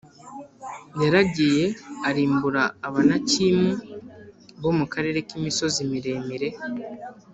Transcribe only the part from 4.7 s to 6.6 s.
mu karere k’imisozi miremire